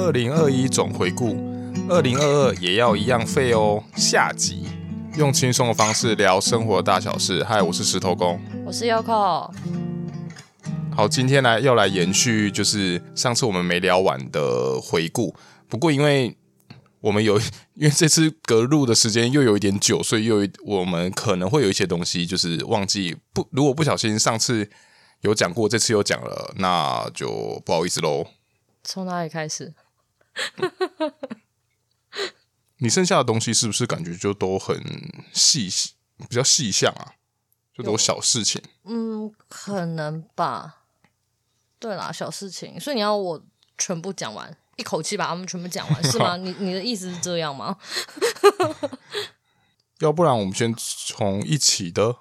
[0.00, 1.36] 二零二一总回顾，
[1.90, 3.84] 二零二二也要一样废哦。
[3.94, 4.64] 下集
[5.18, 7.44] 用轻松的方式聊生活大小事。
[7.44, 9.52] 嗨，我是石头公，我是 Yoko。
[10.96, 15.36] 好，今天来要来延续，就是上次我们没聊完的回顾。
[15.68, 16.34] 不过因为
[17.02, 17.38] 我们有，
[17.76, 24.66] 因为这次隔录的时间又有一点久，所以又有我们可能会有一些东西就是忘记不，如果不小心上次
[25.20, 28.26] 有讲过，这次又讲了，那就不好意思喽。
[28.82, 29.74] 从哪里开始？
[32.78, 34.82] 你剩下的东西是不是感觉就都很
[35.32, 35.68] 细，
[36.28, 37.14] 比较细项啊？
[37.74, 38.62] 就都小事情。
[38.84, 40.84] 嗯，可能吧。
[41.78, 42.80] 对啦，小事情。
[42.80, 43.42] 所以你要我
[43.78, 46.36] 全部讲完，一口气把他们全部讲完，是吗？
[46.38, 47.76] 你你的意思是这样吗？
[50.00, 52.16] 要不然我们先从一起的，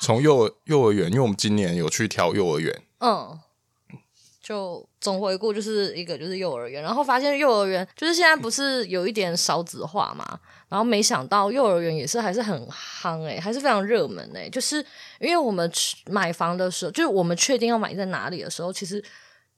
[0.00, 2.82] 从幼儿幼儿园，因为我们今年有去挑幼儿园。
[2.98, 3.40] 嗯。
[4.40, 14.48] 就总回顾就是一个就是幼儿园，然后发现幼儿园就是现在不是有一点少子化嘛，然后没想到幼儿园也是还是很夯诶、欸，还是非常热门诶、欸。
[14.50, 14.76] 就是
[15.18, 15.68] 因为我们
[16.06, 19.04] 买房的时候，就是我们确定要买在哪里的时候，其实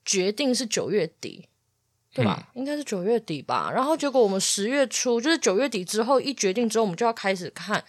[0.03, 1.47] 决定是九月底，
[2.11, 2.49] 对吧？
[2.55, 3.71] 嗯、应该是九月底吧。
[3.71, 7.83] 然后结果我们十月初，就是九月底之后一决定之后，我们就要开始看，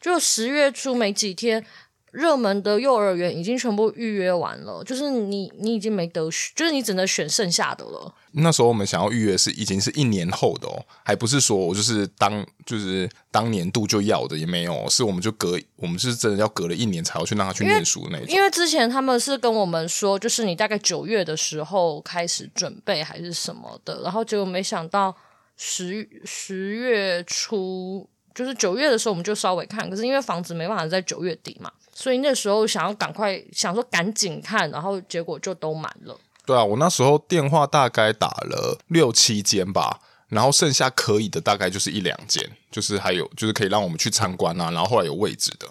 [0.00, 1.66] 就十月初没几天。
[2.12, 8.14] 热门的幼儿园已经全部预约完了，就是你你已经没得选，就是你只能选剩下的了。
[8.32, 18.26] 那时候我们想要预约是已经是一年后的哦，还不是说我就是当就是当年度就要的也没有，是我们就隔我们是真的要隔了一年才要去让他去念书那种。
[18.28, 25.14] 因为之前他们是跟我们说，就是你大概九月的时候开始准备还是什么的，然后结果没想到
[25.56, 31.70] 十十月初就是九月的时候我们就稍微看，可是因为房子没办法在九月底嘛。
[32.00, 36.16] 所以那时候想要赶快想说赶紧看，然后结果就都满了。
[36.46, 45.68] 对啊，我那时候电话大概打了六七间吧，然后剩下可以的大概就是一两间，就是还有就是可以让我们去参观啊，然后后来有位置的。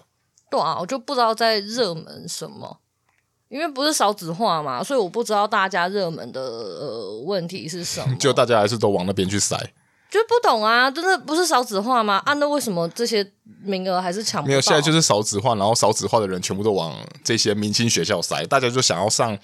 [0.48, 2.78] 对啊，我就不知道在热门什么，
[3.48, 9.58] 因为不是少子化嘛，所以我不知道大家热门的呃问题是什么， 就大家还是都往那边去塞。
[10.10, 12.20] 就不懂啊，真的不是少子化吗？
[12.26, 13.24] 啊，那为什么这些
[13.62, 14.48] 名额还是抢不到？
[14.48, 19.38] 没有，现在就是少子化，然后少子化的人全部都往这些明星学校塞，大家就想要上，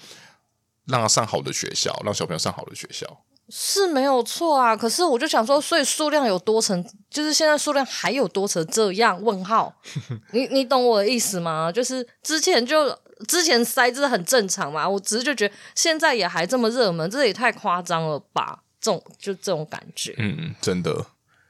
[0.87, 3.05] 让他上好的学校，让小朋友上好的学校，
[3.49, 4.75] 是没有错啊。
[4.75, 9.21] 可是我就想说，所以数量有多成，就是现在数量还有多成这样？
[9.23, 9.73] 问号，
[10.33, 11.71] 你你懂我的意思吗？
[11.71, 12.93] 就是之前就
[13.27, 18.59] 之前塞这很正常嘛，我只是就觉得现在也还这么热门，这也太夸张了吧。
[18.87, 21.05] 这种就这种感觉，嗯，真的，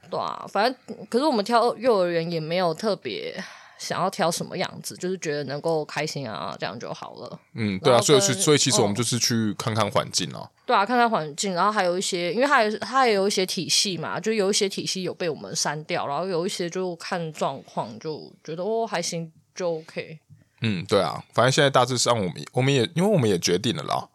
[0.09, 3.39] 对啊，反正可是我们挑幼儿园也没有特别
[3.77, 7.39] 想要挑什么样子，就是觉得能够开心啊，这样就好了。
[7.53, 10.49] 嗯，对啊，所以所以其实我们就是去看看环境啊、哦。
[10.65, 20.17] 对啊，看看环境，然后还有一些，因为它也它也有一些体系嘛，就有一些体系有被我们删掉，然后有一些就看状况，就觉得哦还行，就 OK。
[20.61, 24.09] 嗯，对啊，反正现在大致上我们我们也因为我们也决定了啦，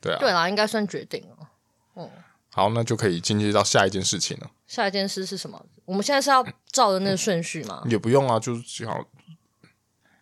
[0.00, 1.35] 对啊，对啦，应该算决定了。
[1.96, 2.10] 嗯，
[2.52, 4.50] 好，那就可以进入到下一件事情了。
[4.66, 5.64] 下一件事是什么？
[5.84, 7.82] 我们现在是要照着那个顺序吗？
[7.86, 9.04] 也不用啊，就是只好，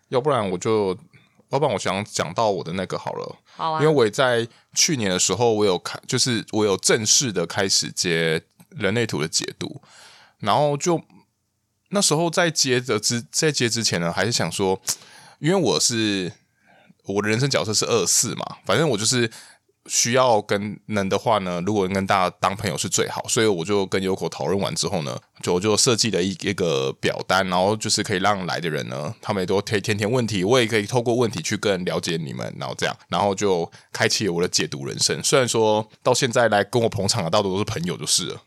[0.09, 0.97] 要不然我就，
[1.49, 3.35] 要不然我想讲到我的那个好了。
[3.55, 9.81] 好啊，因为我也在去年的时候，我有看，就是我有正式的开始接人类图的解读，
[10.39, 11.01] 然后就
[11.89, 14.79] 那时候在接的之在接之前呢，还是想说，
[15.39, 16.31] 因为我是
[17.05, 19.29] 我的人生角色是二四嘛，反正我就是。
[19.87, 35.21] 需要跟能的话呢，如果跟大家当朋友是最好，所以我就跟 Yoko 讨论完之后呢，就我就设计了一一个表单，然后就是可以让来的人呢，他们也都可以填填问题，我也可以透过问题去更了解你们，然后这样，然后就开启了我的解读人生。
[35.23, 38.41] 虽然说到现在来跟我捧场的大多都是朋友就是了，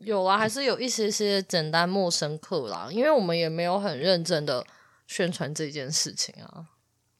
[0.00, 4.66] 有啊，还是有一些些简单陌生客啦，因为我们也没有很认真的
[5.06, 6.66] 宣传这件事情啊。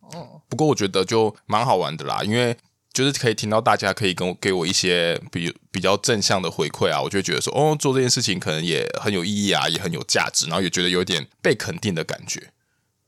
[0.00, 2.56] 哦，不过我觉得就蛮好玩的啦，因为。
[2.94, 12.52] 就是可以听到大家可以跟我给我一些比比较正向的回馈啊，我就会觉得说，哦，做这件事情可能也很有意义啊，也很有价值，然后也觉得有点被肯定的感觉。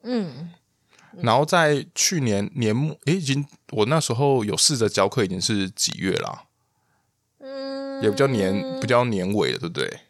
[0.02, 0.50] 嗯，
[1.22, 6.43] 然后在去年年末，诶，已经我那时候有试着教课，已经是几月啦？
[7.38, 10.00] 嗯，也比较年比较年尾了，对不对？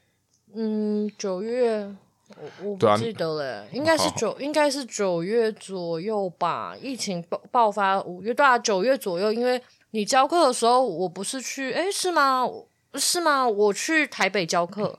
[0.55, 1.95] 嗯，九月。
[2.29, 6.77] 我我不记得了，啊、应该是九，应该是九月左右吧。
[6.83, 9.33] 疫情爆爆发五月，对啊，九月左右。
[9.33, 9.63] 因为
[9.97, 12.45] 你教课的时候，我不是去，哎，是吗？
[12.97, 13.49] 是吗？
[13.49, 14.99] 我去台北教课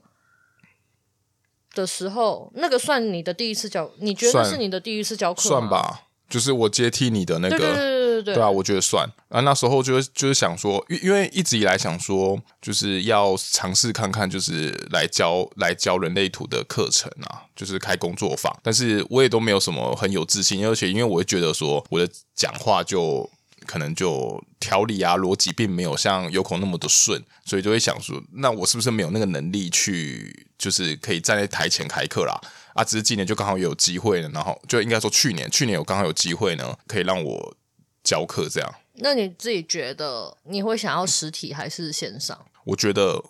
[1.76, 3.92] 的时候，那个算你的第一次教？
[4.00, 5.42] 你觉得是你的第一次教课？
[5.44, 7.58] 算吧，就是我接替你的那个。
[7.58, 9.42] 对对对对对对，对啊，我觉得算啊。
[9.42, 18.52] 那时候就就是想说，因因为一直以来想说，就是要尝试看看，就是来教来教人类图的课程啊，就是开工作坊。
[18.64, 23.30] 但是我也都没有什么很有自信，而且因为我会觉得说，我的讲话就
[23.68, 32.40] 可能就条理啊、逻辑并没有像 Yoko 那么的顺，所以就会想说，那我是不是没有那个能力去，就是可以站在台前开课啦？
[32.74, 37.56] 啊，只是今年就刚好有机会了，然后就应该说去年，去年有刚好有机会呢，可以让我
[38.04, 38.75] 教课这样。
[39.00, 42.46] 那你自己觉得你会想要实体还是线上？
[42.63, 43.24] 我觉得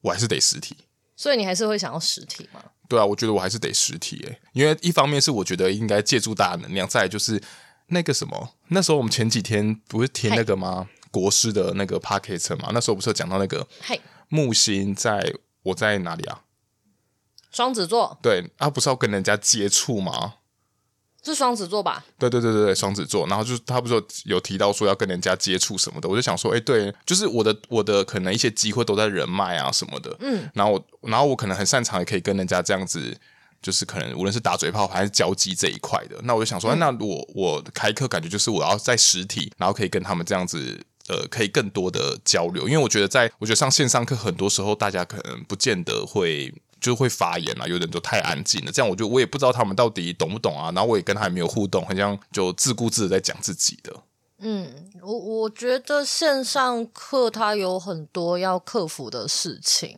[0.00, 0.76] 我还是得实体。
[1.14, 2.62] 所以你还是会想要实体吗？
[2.88, 7.40] 对啊，我觉得我还是得实体诶，因为一方面是我觉得应该借助大家能量，再来就是
[7.92, 10.88] 那个什么，那时候我们前几天不是听那个吗？
[11.10, 13.66] 国师的那个 p o c k e t 嘛，那时候不是有讲到那个
[14.28, 16.42] 木星在我在哪里啊？
[17.50, 20.36] 双子座，对，他不是要跟人家接触吗？
[21.22, 22.04] 是双子座吧？
[22.18, 23.26] 对对对对对，双子座。
[23.28, 30.16] 然后就是他不是有，有提到说要跟人家接触什么的，我就想说，哎，对，就是我的我的可能一些机会都在人脉啊什么的。
[30.20, 33.16] 嗯，然后我然后我可能很擅长，也可以跟人家这样子，
[33.62, 36.16] 就是可能无论是打嘴炮还是交际这一块的。
[36.24, 42.68] 那我就想说，嗯、那我我开课感觉就是我要在实体，然后可以跟他们这样子，呃，可以更多的交流。
[42.68, 46.52] 因为我觉得在，在我觉得上线上课很多时候，大家可能不见得会。
[46.82, 53.94] 就会发言啊，有人就太安静了，这样我就我也不知道他们到底懂不懂啊，然后我也跟他也没有互动，好像就自顾自的在讲自己的。
[54.40, 59.96] 嗯，我我觉得线上课它有很多要克服的事情，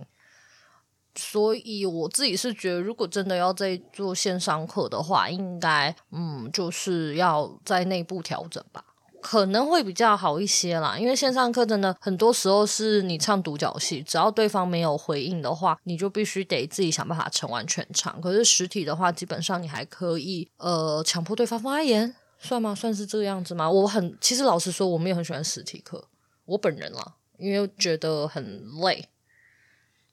[1.17, 8.85] 所以我自己是觉得，如果真的要再做线上课的话，应该嗯，就是要在内部调整吧。
[9.23, 18.21] 可能会比较好一些啦，因为线上课真的很多时候是你唱独角戏，只要对方没有回应的话，你就必须得自己想办法撑完全场。
[18.21, 22.75] 可是实体的话，基本上你还可以呃强迫对方发言，算吗？
[22.75, 23.71] 算是这个样子吗？
[23.71, 26.07] 我很其实老实说，我没有很喜欢实体课，
[26.45, 29.09] 我本人啦，因为觉得很累。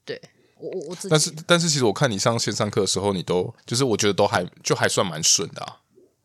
[0.05, 0.21] 对
[0.61, 5.77] 我我我，但是但是其实我看你上线上课的时候，你都就是我觉得都还就还算蛮顺的啊。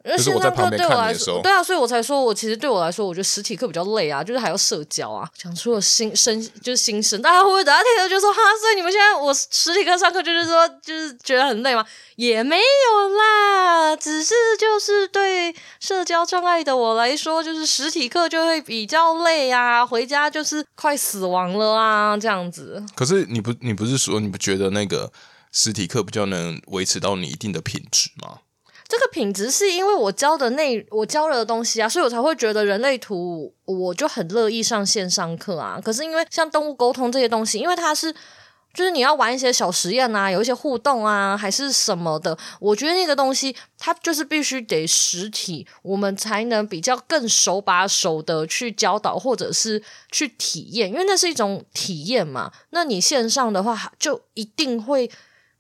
[0.06, 7.20] 就是我在旁边看的时候，对啊，所以我才说，我其实对我来说，我觉得实体课比较累啊，就是还要社交啊，讲出了心声，就是心声。
[7.20, 8.38] 大家会不会等下听了就说哈？
[8.60, 11.84] 所以你们现在我实体课上课就是说，就是觉得很累吗？
[12.16, 22.82] 也没有啦，只是就是对社交障碍的我来说，就是实体课就会比较累啊，回家就是快死亡了啊，这样子。
[22.94, 25.12] 可是你不，你不是说你不觉得那个
[25.52, 28.38] 实体课比较能维持到你一定的品质吗？
[28.88, 35.80] 这个品质是因为我教的内我教了的东西啊，所以我才会觉得人类图我就很乐意上线上课啊。
[35.84, 38.12] 可是因为像动物沟通这些东西，因为它是
[38.72, 49.82] 就是你要玩一些小实验啊，有一些互动啊，还是什么的，我觉得那个东西它就是必须得实体，我们才能比较更手把手的去教导或者是
[50.12, 52.52] 去体验，因为那是一种体验嘛。
[52.70, 55.10] 那你线上的话就一定会。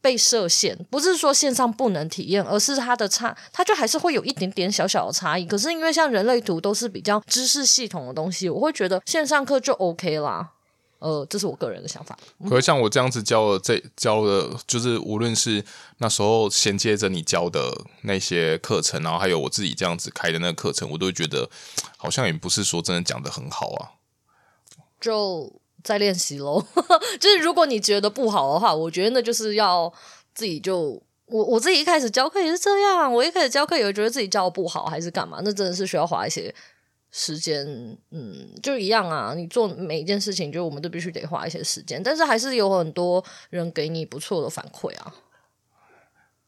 [0.06, 5.44] 被设限，不是说线上不能体验，而是它的差，它就还是会有一点点小小的差异。
[5.44, 10.52] 可是因为像人类图都是比较知识系统的东西，我会觉得线上课就 OK 啦。
[11.00, 12.16] 呃，这是我个人的想法。
[12.48, 15.64] 可是像我这样子教的，这教的，就是无论是
[15.98, 21.50] 那时候衔接着你教的那些课程，然后还有我自己这样子开的那个课程，我都会觉得
[21.96, 23.98] 好像也不是说真的讲的很好啊。
[25.00, 25.60] 就。
[25.86, 26.60] 在练习喽，
[27.20, 29.90] 就是如果你觉得不好的话，我觉得那就是要
[30.34, 36.52] 自己就我我自己一开始教课也是这样，我一开始教课也觉得自己教的不好还是干嘛，那真的是需要花一些
[37.12, 37.64] 时间，
[38.10, 45.14] 嗯，就一样啊，你做每一件事情，就我们都必须得花一些时间，但是还是有很多人给你不错的反馈啊。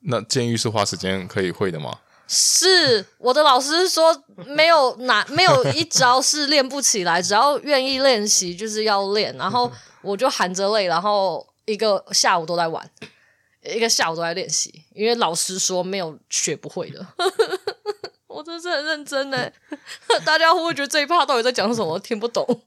[0.00, 2.00] 那监狱是花时间可以会的吗？
[2.30, 9.34] 是我的老师说，没有哪没有一招是练不起来，只要愿意练习就是要练。
[9.38, 12.88] 然后 我就含着泪，然后一个下午都在玩，
[13.64, 17.06] 一个下午都在练习，因为老师说没有学不会的。
[18.28, 19.50] 我真是很认真的，
[20.24, 21.98] 大家会不会觉得这一趴到底在讲什么？
[21.98, 22.62] 听不懂。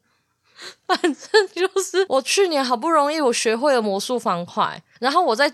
[0.85, 1.13] 反正
[1.53, 5.53] 就是我去年好不容易我学会了魔术方块，然后我在。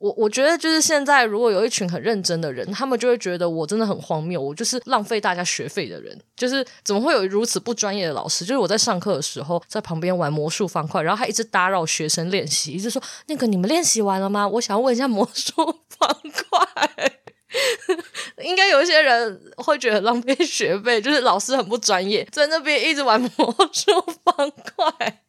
[0.00, 6.18] 我我觉得就是现在，如果有一群很认真的人，他们就会觉得我真的很荒谬，我就是浪费大家学费的人。
[6.34, 8.42] 就是怎么会有如此不专业的老师？
[8.42, 14.48] 就是我在上课的时候，在旁边玩魔术方块，然后还一直打扰学生练习，一直说：“那个你们练习完了吗？
[14.48, 15.52] 我想要问一下魔术
[15.90, 17.12] 方块。
[18.42, 23.30] ”应该有一些人会觉得浪费学费，就是老师很不专业，在那边一直玩魔
[23.70, 25.19] 术方块。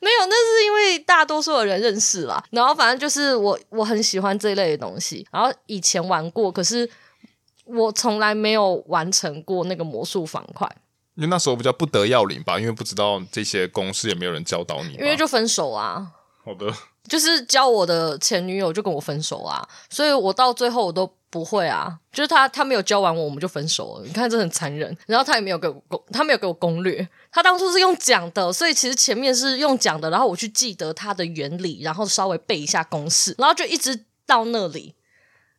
[0.00, 2.42] 没有，那是因为大多数的人认识啦。
[2.50, 5.26] 然后反正就是我，我很喜欢这一类的东西。
[5.30, 6.88] 然后以前玩过，可是
[7.64, 10.70] 我从来没有完成过那个魔术方块。
[11.14, 14.92] 因为那时候比较不得要领吧，因为不知道这些公式，也没有人教导你。
[14.92, 16.12] 因为就分手啊。
[16.44, 16.72] 好的。
[17.08, 21.98] 就是教我的前女友就跟我分手啊，所以我到最后我都不会啊。
[22.12, 24.04] 就是他他没有教完我，我们就分手了。
[24.04, 24.96] 你看这很残忍。
[25.06, 27.08] 然后他也没有给我攻，他没有给我攻略。
[27.30, 34.94] 他当初是用讲的，所以其实前面是用讲的，然后我去记得它的原理，然后稍微背一下公式，然后就一直到那里。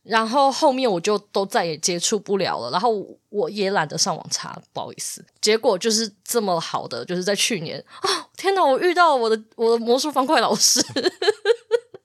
[0.02, 5.24] 然后后面我就都再也接触不了了，然后我也懒得上网查，不好意思。
[5.40, 8.64] 结果就是这么好的，就是在去年啊、哦，天哪！
[8.64, 10.82] 我遇到我的我的魔术方块老师，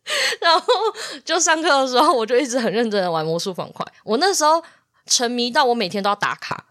[0.40, 0.66] 然后
[1.25, 3.84] 就上课的时候，我就一直很认真的玩魔术方块。
[4.04, 4.62] 我那时候
[5.06, 6.64] 沉迷到我每天都要打卡，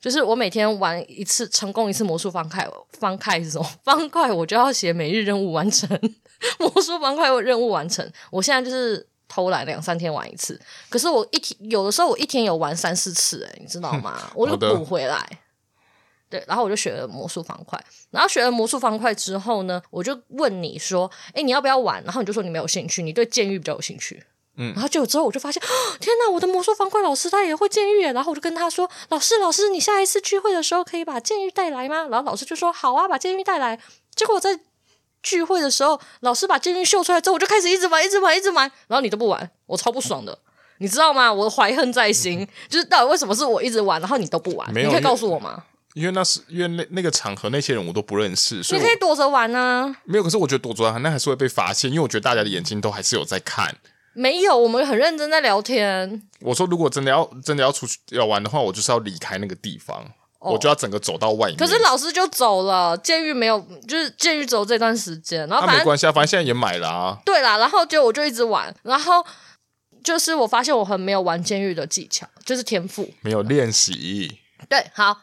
[0.00, 3.66] 就是我每天玩一次成功一次魔术方块，方块是什么？
[3.84, 5.88] 方块我就要写每日任务完成，
[6.58, 8.10] 魔术方块任务完成。
[8.30, 9.06] 我现在就是。
[9.28, 10.58] 偷懒两三天玩一次，
[10.88, 14.16] 可是我一天有的时候我一天有玩三四次，欸，诶你知道吗？
[14.36, 15.18] 我就补回来。
[16.28, 22.02] 对，然后我就学了魔术方块，然后学了魔术方块之后呢，我就问你说，哎你要不要玩？
[22.04, 24.24] 然后你就说你没有兴趣，你对监狱比较有兴趣。
[24.56, 25.62] 嗯，然后就之后我就发现，
[26.00, 32.06] 天哪，我的魔术方块老师他也会监狱，然后我就跟他说，老师老师，你下一次聚会的时候可以把监狱带来吗？
[32.10, 33.78] 然后老师就说好啊，把监狱带来。
[34.14, 34.60] 结果我在。
[35.22, 38.70] 聚会的时候，老师把监狱秀出来之后，我就开始一直玩，一直玩，一直玩。
[38.86, 40.38] 然后你都不玩，我超不爽的，
[40.78, 41.32] 你知道吗？
[41.32, 44.72] 我怀恨在心，就是到底为什么是我一直玩，然后你都不玩？
[44.72, 45.64] 你可以告诉我吗？
[45.96, 49.96] 因为那是因为那那个场合那些人我都不认识，所以你可以躲着玩啊。
[50.04, 53.74] 没有，可是我觉得躲着玩那还是会被发现，因为我觉得大家的眼睛都还是有在看。
[54.12, 56.22] 没有，我们很认真在聊天。
[56.40, 60.12] 我说，如果真的要真的要出去要玩的话，我就是要离开那个地方。
[60.38, 67.18] 我就要整个走到外面，可是老师就走了，监狱没有，就是监狱走这段时间，然后反正、啊、没关系啊，反正现在也买了啊。
[67.24, 69.26] 对啦，然后就我就一直玩，然后
[70.04, 74.38] 就是我发现我很没有玩监狱的技巧，就是天赋没有练习。
[74.68, 75.18] 对，好，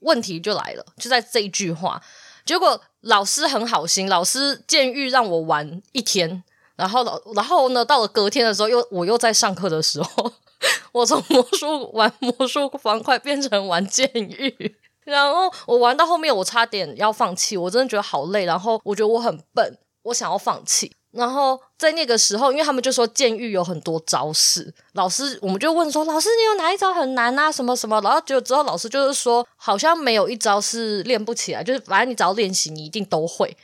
[0.00, 2.02] 问题就来了，就在这一句话。
[2.44, 6.42] 结果老师很好心，老师监狱让我玩一天，
[6.76, 10.32] 然后老然后呢，到了隔天的时候，又我又在上课的时候。
[10.92, 20.92] 我从魔术玩魔术方块变成玩监狱，然后我玩到后面，我差点要放弃，我真的觉得好累，然后我觉得我很笨，我想要放弃。
[21.12, 27.50] 然后在那个时候，因为他们就说监狱有很多招式，老师我们就问说，老师你有哪一招很难啊？
[27.50, 28.00] 什么什么？
[28.00, 33.56] 然后就之后老师就是说，好像没有一招是练不起来，就是反正你只要练习，你一定都会。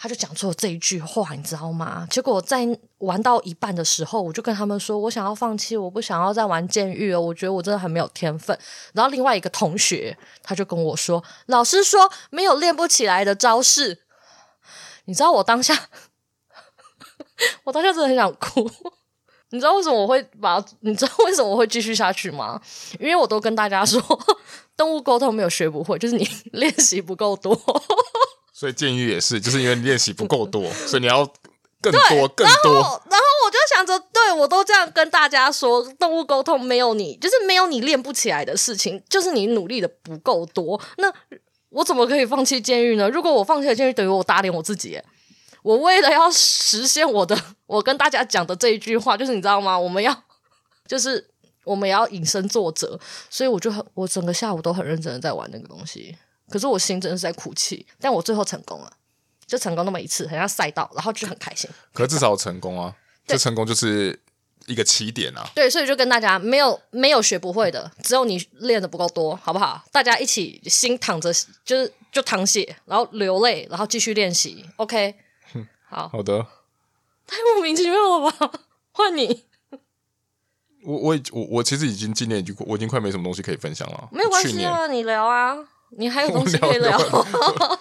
[0.00, 2.06] 他就讲出了这一句话，你知道吗？
[2.08, 2.66] 结果在
[2.98, 7.20] 玩到一半的时候，我就跟他们说，我想要放弃，我不想要再玩监狱了。
[7.20, 8.56] 我觉得我真的很没有天分。
[8.92, 14.02] 然后另外一个同学他就跟我说，老师说没有练不起来的招式。
[15.06, 15.88] 你知道我当下，
[17.64, 18.70] 我当下真的很想哭。
[19.50, 20.62] 你知道为什么我会把？
[20.80, 22.60] 你知道为什么我会继续下去吗？
[23.00, 24.00] 因为我都跟大家说，
[24.76, 27.58] 动物沟通没有学不会，就是你练习不够多。
[28.52, 31.24] 所以监狱也是，就是因为练习不够多，所以你要
[31.80, 32.74] 更多更多。
[32.74, 40.78] 然后，然后我就想着，对我都这样跟大家说，动物沟通没有你，就是没有你练不起来的事情，就是你努力的不够多。
[40.98, 41.10] 那
[41.70, 43.08] 我怎么可以放弃监狱呢？
[43.08, 45.00] 如果我放弃了监狱，等于我打脸我自己。
[45.68, 49.78] 我为了要实现我的， 我跟大家讲的这一句话，就是你知道吗？
[49.78, 50.24] 我们要，
[50.88, 51.28] 就是
[51.62, 52.98] 我们要以身作则，
[53.28, 56.16] 所以我就很，我整个下午都很认真的在玩那个东西。
[56.48, 58.90] 可是我心真的是在哭泣，但我最后成功了，
[59.46, 61.68] 就成功那么一次，很像赛道，然后就很开心。
[61.92, 62.96] 可是至少成功啊，
[63.28, 64.18] 这成功就是
[64.68, 65.46] 一个起点啊。
[65.54, 69.84] 对，所以就跟大家没有没有学不会的，只有你练的不够多，好不好？
[69.92, 71.30] 大家一起心躺着，
[71.62, 74.64] 就是就淌血，然后流泪，然后继续练习。
[74.76, 75.14] OK，
[75.88, 76.46] 好好的，
[77.26, 78.52] 太莫名其妙了吧？
[78.92, 79.44] 换你。
[80.84, 85.56] 我我我我其实已经今年已经我已经快没什么东西可以分享了，没有关系啊，你聊啊。
[85.90, 86.96] 你还有东西 可以聊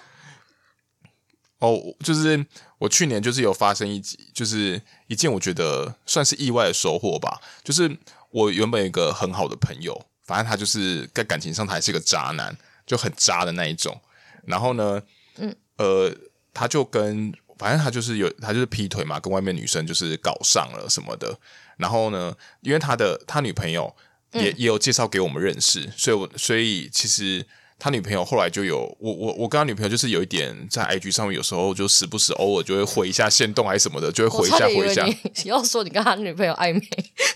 [1.60, 2.46] 哦，就是
[2.78, 7.42] 我去年就是有发生一集，就是一件我觉得算是意外的收获吧。
[7.64, 7.98] 就是
[8.30, 14.00] 我原本有一个很好的朋友，反正他就是在感情上他还是个渣男，就很渣的那一种。
[14.46, 15.02] 然后呢，
[15.38, 16.12] 嗯，呃，
[16.54, 21.38] 他就跟反正他就是有他就是劈腿嘛，跟外面女生就是搞上了什么的。
[21.78, 23.96] 然后呢，因为他的他女朋友
[24.34, 27.46] 也、嗯、也有介绍给我们认识，所以我所以其实。
[27.80, 35.06] 他女朋友后来就有我我我跟他女朋友就是有一点在 IG 上面，有时候就时不时偶尔就会回一下线动还是什么的，就会回一下回一下。
[35.06, 36.82] 你要说你跟他女朋友暧昧？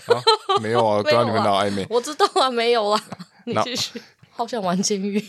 [0.08, 0.18] 啊、
[0.60, 1.86] 没有啊， 跟他女朋友暧昧。
[1.92, 3.00] 我知道啊，没有啊。
[3.46, 4.02] 你继续，
[4.32, 5.24] 好想玩监狱。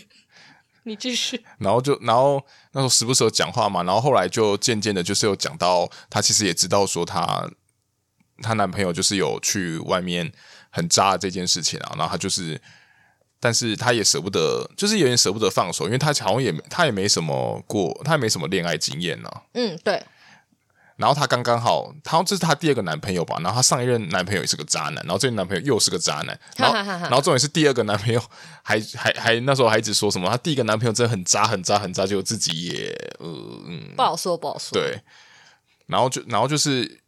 [0.83, 1.43] 你继续。
[1.59, 7.49] 然后就然后那时候时不时有讲话嘛，然后后来就渐渐的，就是有讲到她其实也知道说她
[8.41, 10.31] 她男朋友就是有去外面
[10.69, 12.61] 很渣这件事情啊，然后她就是。
[13.39, 19.41] 但是她也舍不得，就是有点舍不得放手，因为她好像也她也没什么过，她也没什么恋爱经验呢、啊。
[19.51, 20.01] 嗯，对。
[21.03, 23.35] 然后她刚刚好，她这是她第二个男朋友吧？
[23.41, 28.23] 然后她上一任男朋友也是个渣男，然后这个男朋友又是个渣男， 然后然后重点是第二个男朋友
[28.63, 32.87] 还 还还那时候还一直说什么她第一个男朋友真的很渣很渣很渣，就自己也
[33.19, 33.27] 呃
[33.67, 34.79] 嗯不好说不好说。
[34.79, 34.97] 对，
[35.87, 37.01] 然后就然后就是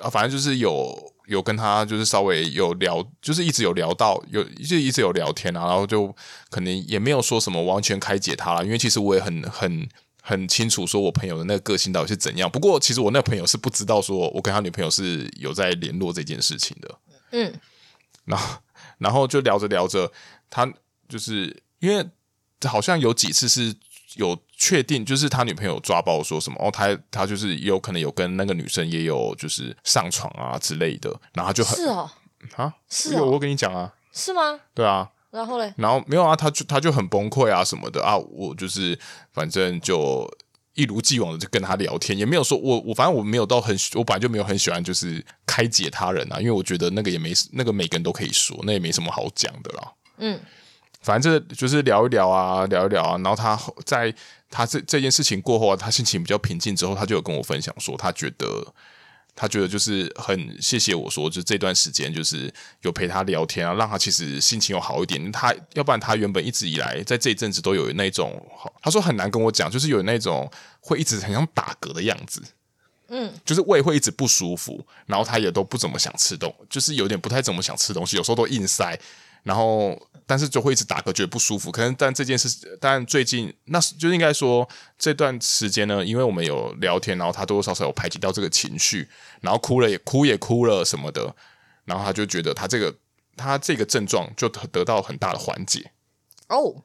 [0.00, 6.12] 啊，反正就是有有跟她就是稍微有聊，就是一直有聊到有就一直有聊天啊，然后就
[6.50, 9.88] 可能也没有说什么完全开解她了，因为其实我也很很。
[10.30, 12.48] 很清楚，说我朋友的那个个性到底是怎样。
[12.48, 16.98] 不过，其实我那个朋友是不知道，说我跟他女朋友是有在联络这件事情的。
[17.32, 17.52] 嗯，
[18.24, 18.58] 然后，
[18.98, 20.12] 然后就聊着聊着，
[20.48, 20.72] 他
[21.08, 22.08] 就是因为
[22.64, 23.74] 好像有几次是
[24.14, 32.10] 有确定，就是他女朋友抓包说什么哦，他他就是有可能有跟那个女生也有就是上床啊之类的，然后就很是哦
[32.54, 34.60] 啊，是哦，我跟你讲啊，是吗？
[34.72, 35.10] 对啊。
[35.30, 38.98] 然后嘞，然后没有啊，他就他就很崩溃啊什么的啊，我就是
[39.32, 40.28] 反正就
[40.74, 49.92] 一如既往的就跟他聊天，也没有说我我反正我没有到很，我本来就没有很喜欢就是开解他人啊，因为我觉得那个也没那个每个人都可以说，那也没什么好讲的啦。
[50.18, 50.40] 嗯，
[51.00, 54.12] 反正就是聊一聊啊，聊一聊啊，然后他在
[54.50, 58.46] 他这这件事情过后啊，他心情比较平静之后，他就有跟我分享说，他觉得。
[59.34, 65.30] 他觉得就是很谢谢我说，就这段时间就是有陪他聊天啊，让他其实心情有好一点。
[65.32, 68.44] 他要不然他原本一直以来在这一阵子都有那种，
[68.82, 72.42] 他说很难跟我讲，就是有那种会一直很像打嗝的样子，
[73.08, 78.98] 嗯，就是胃会一直不舒服，然后他也都不怎么想吃东，就是有点不太怎么想吃东西，有时候都硬塞，
[79.42, 80.00] 然后。
[80.30, 81.72] 但是就会一直打嗝，觉得不舒服。
[81.72, 89.08] 可能但这件事，但最近那就应该说这段时间呢，因为我们有聊天，然后他多多少少有排解到这个情绪，
[89.40, 91.34] 然后哭了也哭也哭了什么的，
[91.84, 92.94] 然后他就觉得他这个
[93.36, 95.90] 他这个症状就得到很大的缓解。
[96.46, 96.84] 哦，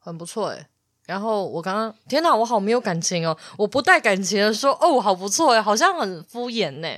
[0.00, 0.66] 很不错诶。
[1.06, 3.36] 然后我刚刚，天哪，我好没有感情哦！
[3.58, 6.88] 我不带感情的说，哦，好不错诶，好像很敷衍呢。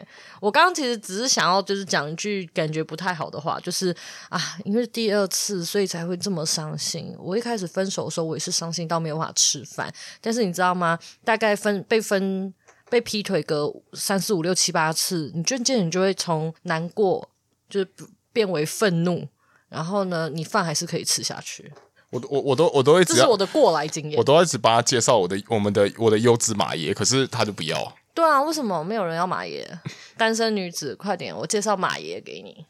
[0.41, 3.95] 我刚刚其实只是想要就是讲一句感觉不太好的话，就是
[4.29, 7.17] 啊，因为第二次，所以才会这么伤心。
[7.19, 9.93] 我一开始分手的时候，我也是伤心到没有办法吃饭。
[10.21, 10.97] 但是你知道吗？
[11.25, 12.55] 大概分被分
[12.89, 17.29] 被劈腿个三四五六七八次，你渐渐你就会从难过
[17.69, 17.89] 就是
[18.33, 19.27] 变为愤怒，
[19.69, 21.73] 然后呢，你饭还是可以吃下去。
[22.17, 24.19] 我我我都我都会，这是我的过来经验。
[24.19, 27.97] 我都一直帮他介绍我的我们的我的优质马爷，可是他就不要。
[28.15, 29.67] 对啊，为什么没有人要马爷？
[30.17, 32.65] 单身女子，快点，我介绍马爷给你，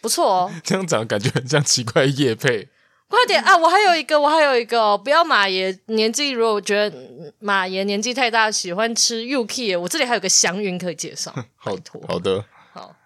[0.00, 0.52] 不错哦。
[0.62, 2.68] 这样讲感觉很像奇怪叶配。
[3.06, 3.56] 快点啊！
[3.56, 6.96] 我还有一个，我还有一个哦，不要马爷年纪，如果我觉得
[7.38, 11.30] 马爷年纪太大，喜欢吃 UK，我这里还有个祥云可以介绍。
[11.54, 11.76] 好，
[12.08, 12.96] 好的，好。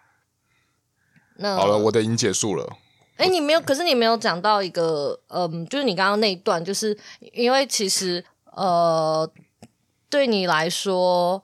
[1.37, 2.77] 那好了，我的已经结束了。
[3.18, 6.96] 哎，你没有，可是你没有讲到一个，嗯，就是你刚刚那一段，就是
[7.33, 9.28] 因为其实，呃，
[10.09, 11.42] 对你来说，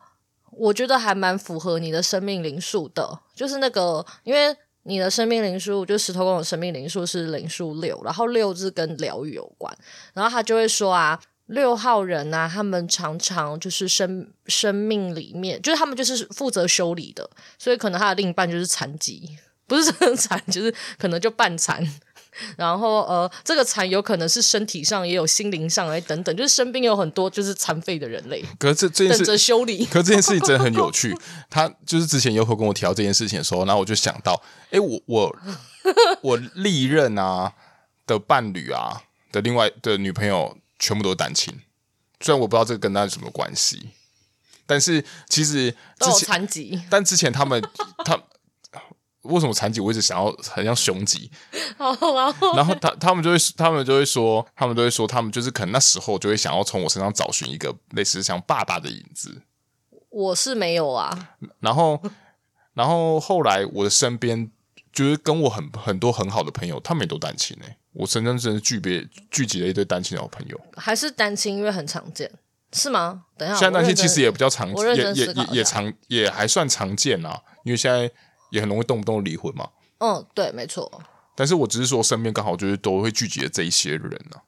[0.52, 9.76] 我觉得还蛮符合你的生命灵数的，就是那个，因为你的生命灵数，就石头公的生命灵数是灵数六，然后六是跟疗愈有关，
[10.12, 19.36] 然后他就会说啊，六号人啊，他们常常就是生生命里面，就是他们就是负责修理的，所以可能他的另一半就是残疾。
[19.66, 21.82] 不是真的残，就是可能就半残，
[22.56, 28.44] 然后呃，这个残有可能是身体上，也有心灵上，哎，等等，就是身边有很多就是残废的人类。
[28.58, 29.86] 可是这这件事，等着修理。
[29.90, 31.16] 可是这件事情真的很有趣。
[31.48, 35.36] 他就是之前优酷跟我提到这件事情的时候，然后我就想到，哎，我我
[36.22, 37.52] 我历任啊
[38.06, 41.54] 的伴侣啊的另外的女朋友全部都是单亲，
[42.20, 43.90] 虽然我不知道这个跟他有什么关系，
[44.66, 46.82] 但是其实之前残疾。
[46.90, 47.62] 但之前他们
[48.04, 48.20] 他。
[49.24, 49.80] 为什么残疾？
[49.80, 51.30] 我一直想要很像雄疾，
[51.78, 59.42] 然后然后他他们就会他们就会说，他们都会说，他们就是可能那时候就会想要从我身上找寻一个类似像爸爸的影子。
[60.10, 61.30] 我是没有啊。
[61.60, 62.00] 然后
[62.74, 64.50] 然后后来我的身边
[64.92, 70.60] 就是跟我很很多很好的朋友，他们也都单亲哎，我身边真的聚别聚集了一堆单亲的好朋友。
[70.76, 72.30] 还是单亲，因为很常见，
[72.72, 73.24] 是吗？
[73.38, 78.10] 等一下，现在单亲其实也比较常，也也也也常也还算常见啊，因为现在。
[78.54, 79.68] 也很容易动不动离婚嘛。
[79.98, 80.90] 嗯，对，没错。
[81.34, 84.42] 但是我只是说，身边刚好就是都会聚集的这一些人呢、啊。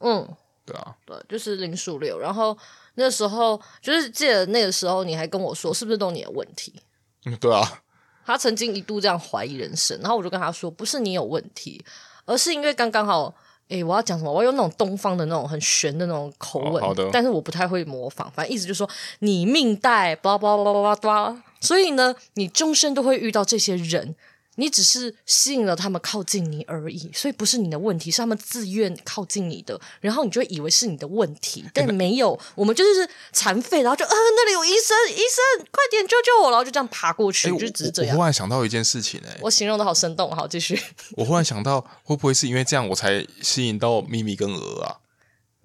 [0.00, 0.28] 嗯，
[0.64, 2.18] 对啊，对，就是零数六。
[2.18, 2.56] 然后
[2.94, 6.80] 那时候就是记得那个时候，你还跟我说，是不是都你的问题？
[7.26, 7.82] 嗯，对啊。
[8.24, 11.84] 他曾经一度这样怀疑人生，然后我就跟他说，不是你有问题，
[12.24, 13.34] 而是因为刚刚好。
[13.68, 14.32] 诶，我要讲什么？
[14.32, 17.06] 我要用那种东方的那种很玄的那种口吻，好的。
[17.12, 18.30] 但是我不太会模仿。
[18.30, 24.14] 反正意思就是说，你命带，巴拉巴拉巴拉巴拉，所以呢，你终身都会遇到这些人，
[24.56, 38.18] 你只是吸引了他们靠近你而已，所以不是你的问题，是他们自愿靠近你的，然后你就会以为是你的问题， 但没有，欸、我们就是残废，然后就呃那里有医生，医生快点救救我，然后就这样爬过去，欸、就只是这样我。
[38.18, 40.80] 我忽然想到一件事情、欸，哎，我形容的好生动，好继续。
[41.12, 44.98] 我忽然想到，会不会是因为这样我才吸引到咪咪跟鹅啊？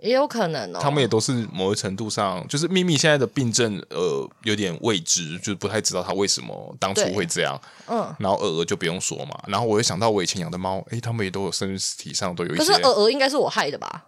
[0.04, 7.60] 也有可能哦，他们也都是某一程度上，就是秘密现在的病症，呃，有点未知，就是不太知道他为什么当初会这样。
[7.88, 12.66] 嗯，然后鹅鹅就不用说嘛，然后我又想到我以前养的猫，诶、欸，他们也都有身体上都有一些。
[12.66, 14.04] 可是鹅鹅应该是我害的吧？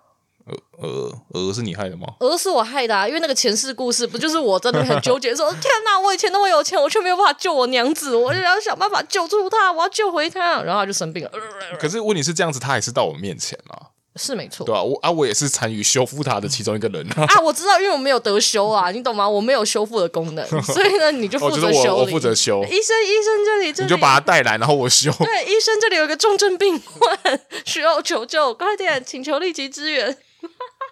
[0.47, 2.05] 鹅鹅鹅是你害的吗？
[2.19, 11.31] 鹅是我害的啊，因为那个前世故事不就是我真的很纠结说， 天哪，我以前那么有钱，我却没有办法救我娘子，我就要想办法救出她，我要救回她，然后他就生病了。
[11.79, 13.91] 可是问题是这样子，他还是到我面前了。
[14.17, 17.27] 是没错，对啊，我啊，我也是参与修复它的其中一个人啊。
[17.43, 19.27] 我知道，因为我没有得修啊，你懂吗？
[19.27, 21.97] 我没有修复的功能， 所以呢，你就负责修。
[21.97, 22.63] 我负责修。
[22.63, 25.11] 医生，医生这里，这里，你就把他带来，然后我修。
[25.11, 30.17] 对，医生这里有一个重症病患需要求救，快点，请求立即支援。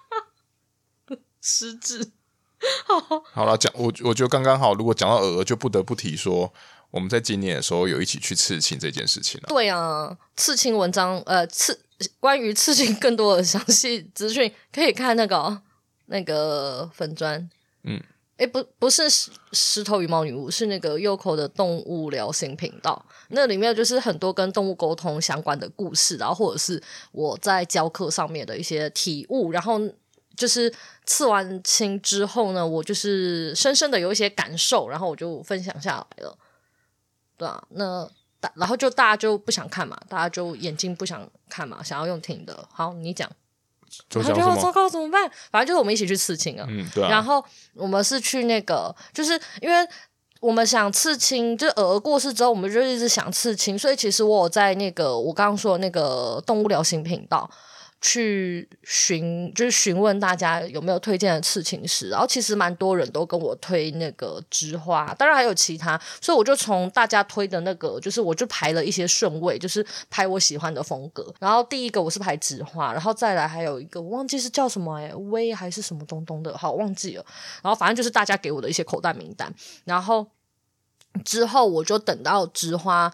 [1.41, 2.11] 失智。
[2.85, 4.73] 好，好了，讲我，我觉得刚刚好。
[4.73, 6.53] 如果讲到鹅鹅，就不得不提说，
[6.91, 9.47] 我们在今年的时候有一起去刺青这件事情了。
[9.47, 11.79] 对啊，刺青文章，呃，刺。
[12.19, 15.61] 关于刺青更多的详细资讯，可以看那个
[16.07, 17.49] 那个粉砖。
[17.83, 18.01] 嗯，
[18.37, 23.05] 诶，不，不是石石头羽毛女巫，是那个 Yoko 的动物疗心频道。
[23.29, 29.51] 那里面就是很多跟动物沟通相关的故事，然后或者是我在教课上面的一些体悟。
[29.51, 29.79] 然后
[30.35, 30.73] 就是
[31.05, 36.37] 刺完青之后呢，我就是深深的有一些感受，然后我就分享下来了。
[37.37, 38.09] 对啊，那。
[38.55, 42.67] 然后就大家就不想看嘛，大家就眼睛不想看嘛，想要用听的。
[42.71, 43.29] 好，你讲，
[44.13, 45.29] 然后就要糟糕怎么办？
[45.51, 46.65] 反正就是我们一起去刺青啊。
[46.69, 47.09] 嗯，对啊。
[47.09, 49.87] 然后我们是去那个，就是因为
[50.39, 57.49] 我们想刺青，就是鹅过世之后，我们就一直想刺青，所以其实我有在那个我刚刚说的那个动物疗心频道。
[58.05, 71.33] 去询就是询问大家有没有推荐的刺青师，然后其实蛮多人都跟我推那个枝花，当然还有其他，所以我就从大家推的那个，就是我就排了一些顺位，就是排我喜欢的风格。
[71.39, 77.25] 然后第一个我是排枝花，然后再来还有一个我忘记是叫什么哎，威还是什么东东的，好忘记了。
[77.61, 79.53] 然后反正就是大家给我的一些口袋名单，
[79.85, 80.27] 然后
[81.23, 83.09] 之后我就等到枝花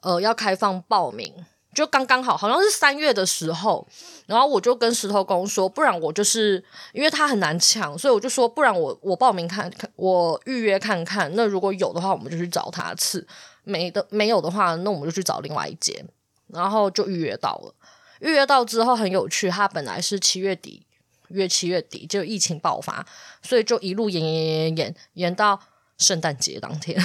[0.00, 1.32] 呃要开放报名。
[1.74, 3.86] 就刚刚好，好像是三月的时候，
[4.26, 11.30] 然后我就跟石头公说，不然我就是因为他很难抢，所以我就说，不然我我报名看看，我预约看看。
[11.34, 13.20] 那如果有的话，我们就去找他次；
[13.64, 16.06] 没的没有的话，那我们就去找另外一间。
[16.48, 17.74] 然后就预约到了，
[18.20, 20.86] 预约到之后很有趣，他本来是七月底
[21.28, 23.06] 约七月底，就疫情爆发，
[23.42, 25.58] 所以就一路延延延延延延到。
[26.02, 27.00] 圣诞节当天，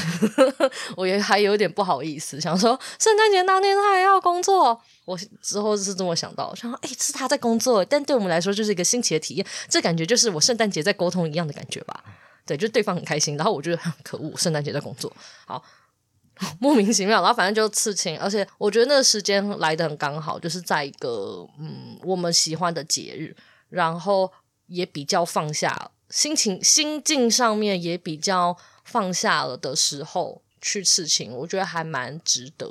[0.97, 4.81] 我也还有点不好意思，想说圣诞节当天他还要工作。
[5.05, 9.47] 我之后是这么想到，想说哎、是他在工作，但对我们来说就是一个新奇的体验。
[9.69, 12.03] 这感觉就是我圣诞节在沟通一样的感觉吧？
[12.45, 15.09] 对，就对方很开心，然后我觉得很可恶，圣诞节在工作，
[15.45, 15.63] 好
[16.59, 17.21] 莫名其妙。
[17.21, 23.35] 然后反正就刺青，而且我觉得那个时间来的很刚好，就是在一个嗯我们喜欢的节日，
[23.69, 24.29] 然后
[24.65, 28.57] 也比较放下心情，心境上面也比较。
[28.89, 32.65] 放下了的时候去刺青，我觉得还蛮值得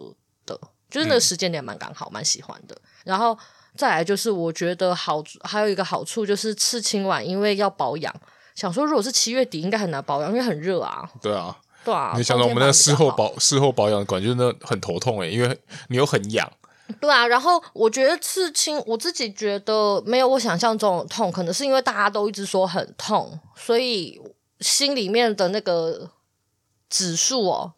[0.47, 2.75] 的，就是那个时间点蛮刚好，蛮、嗯、喜欢的。
[3.05, 3.39] 然后
[3.77, 8.11] 再来就是，我觉得好还有一个好处就是刺青完，因为要保养，
[8.55, 11.07] 想说如果是七月底，应该很难保养，因为很热啊。
[11.21, 12.15] 对啊，对啊。
[12.17, 16.51] 你想到我们那事后保事后保养的感觉，那很头痛诶，因为你又很痒。
[17.01, 24.21] 对啊，然后我觉得刺青，我自己觉得没有我想象中的痛，可能是因为大家都一直说很痛，所以。
[24.59, 26.13] 心里面的那个
[26.89, 27.75] 指数哦，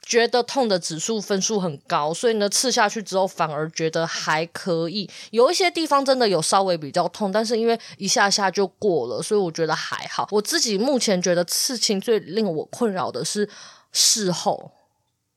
[0.00, 5.10] 觉得痛的指数分数很高，所以呢，刺下去之后反而觉得还可以。
[5.32, 10.28] 有一些地方真的有稍微比较痛，但是因为一下下就过了，所以我觉得还好。
[10.30, 13.50] 我自己目前觉得刺青最令我困扰的是
[13.90, 14.70] 事后，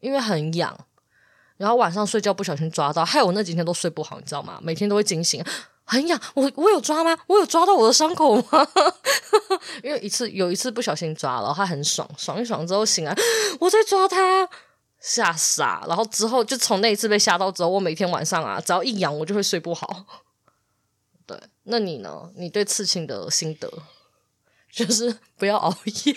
[0.02, 0.86] 因为很痒，
[1.64, 4.60] 然后晚上睡觉不小心抓到，害我那几天都睡不好，你知道吗？
[4.62, 5.42] 每天都会惊醒。
[5.86, 7.18] 很痒，我我有抓吗？
[7.26, 8.68] 我有抓到我的伤口吗？
[9.82, 13.16] 因为一次有一次不小心抓了，他很爽，爽一爽之后醒来，
[13.62, 14.50] 我在抓他，
[15.00, 15.86] 吓傻。
[15.88, 20.06] 然后之后就从那一次被吓到之后，我每天晚上啊，只要一痒我就会睡不好。
[21.26, 22.30] 对，那你呢？
[22.36, 23.72] 你对刺青的心得
[24.70, 26.14] 就是不要熬夜。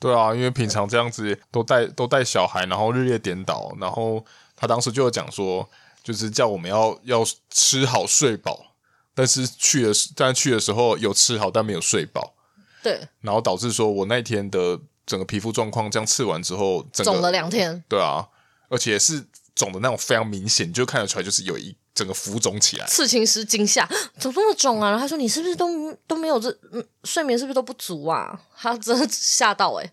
[0.00, 4.24] 对啊，因为平常这样子都带都带小孩，然后日夜颠倒，然后
[4.62, 5.68] 他当时就有讲说，
[6.04, 8.76] 就是叫我们要要吃好睡饱。
[9.12, 12.34] 但是去的，但去的时候有吃好，但没有睡饱。
[12.80, 17.82] 对，然后导致说我那天的整个皮肤状况，这样刺完之后，肿了两天。
[17.88, 18.28] 对啊，
[18.68, 22.86] 而且是肿的那种非常明显，你就看得出来就是有一整个浮肿起来。
[22.86, 23.84] 刺青师惊吓，
[24.16, 24.90] 怎么这么肿啊？
[24.90, 29.92] 然后他说：“你是不是都都没有这嗯睡眠是不是都不足啊？”他真的吓到哎、欸。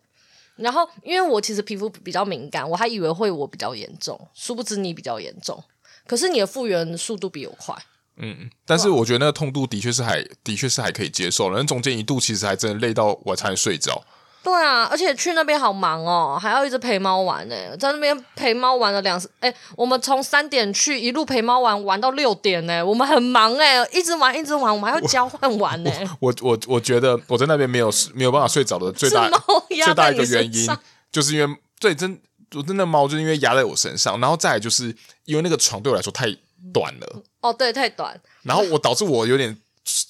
[0.59, 5.63] 然后因为我其实皮肤比较敏感，我还以为会我比较严重，殊不知你比较严重。
[6.05, 7.75] 可是你的复原速度比我快。
[8.17, 14.03] 嗯，但是我觉得那个痛度的确是还的确是还可以接受，那中间一度其实还真的累到我才能睡着。
[14.41, 25.91] 对啊，而且去那边好忙哦，还要一直陪猫玩呢，在那边陪猫玩了两哎，我们从三点去一路陪猫玩玩到六点呢，我们很忙哎，一直玩一直玩，我们还要交换玩 呢。
[26.19, 29.29] 我我我，我觉得我在那边没有没有办法睡着的最大
[29.67, 30.67] 最大一个原因，
[31.11, 32.19] 就是因为对真
[32.55, 36.25] 我真的猫就是因为压在我身上，然后再来就是因为那个床对我来说太
[36.73, 39.57] 短了哦，对，太短，然后我导致我有点。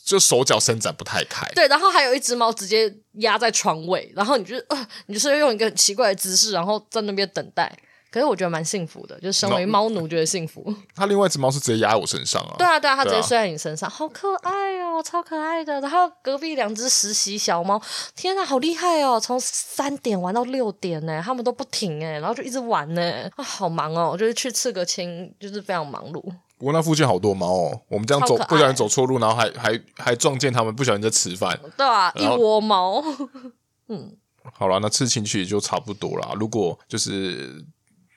[0.09, 7.71] 就手脚伸展不太开，对，然后还有一只猫直接压在床尾，然后你就呃，你就是用一个很奇怪的姿势，然后在那边等待。
[8.11, 10.73] 可是我觉得蛮幸福的，就身为猫奴觉得幸福。
[10.97, 15.79] 它另外一只猫是直接压在我身上啊， 对啊，对啊，它直接睡在你身上，啊、好可爱哦，超可爱的。
[15.79, 17.79] 然后隔壁两只实习小猫，
[18.15, 26.23] 天哪，好厉害哦，从三点玩到六点呢，他们都不停哎，然后就一直玩呢，啊，好忙哦，就是去刺个青，就是非常忙碌。
[26.59, 31.57] 不过那附近好多猫哦，我们这样走不小心走错路，然后还还还撞见他们不小心在吃饭。
[31.77, 33.01] 对啊，一窝猫。
[33.87, 34.17] 嗯，
[34.53, 36.33] 好了，那刺青其实就差不多啦。
[36.37, 37.65] 如果就是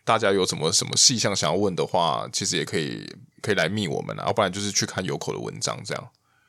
[0.05, 3.09] 大家有什么什么细项想要问的话，其实也可以
[3.41, 6.09] 可以来密我们啊，要不然就是去看有口的文章这样。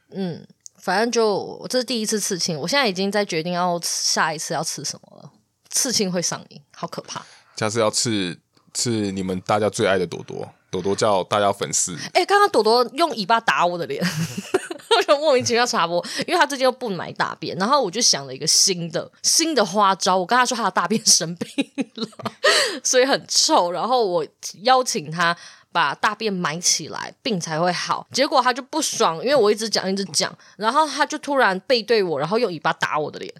[0.09, 5.31] 嗯，反正就这是第一次刺青，我现在已经在决定要下一次要刺什么了。
[5.69, 7.23] 刺青会上瘾，好可怕。
[7.55, 8.39] 下次要刺
[8.73, 10.49] 刺你们大家最爱的朵朵。
[10.73, 14.03] 朵朵叫大家粉丝，哎、刚刚朵朵用尾巴打我的脸，
[14.97, 22.07] 我就莫名其妙插播，因为他最近又不买大便，然后我就想了一个新的新的花招，我跟他说他的大便生病了，
[22.83, 24.25] 所以很臭，然后我
[24.63, 25.37] 邀请他
[25.71, 33.31] 把大便埋起来，病才会好，结果他就不爽，因为我一直讲一直讲，然后他就突然背对我，然后用尾巴打我的脸。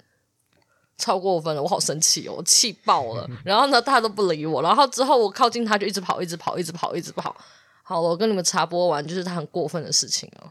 [0.97, 3.27] 超过分了，我好生气哦，我气爆了。
[3.43, 4.61] 然后呢，他都不理我。
[4.61, 7.35] 然后之后我靠近他，就一直跑，一直跑，一直跑，一直跑。
[7.81, 10.49] 好了，我跟你们插播完，就是他很过分的事情哦。